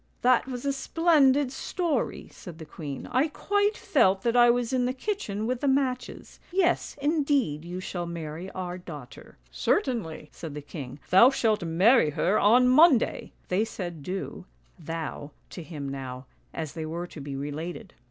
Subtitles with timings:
[0.23, 4.85] "That was a splendid story," said the queen;" I quite felt that I was in
[4.85, 6.39] the kitchen with the matches.
[6.51, 10.99] Yes indeed you shall marry our daughter." "Certainly!" said the king.
[11.11, 14.45] "Thou shalt marry her on Monday!" They said" du"
[14.91, 17.93] (thou) to him now, as they were to be related.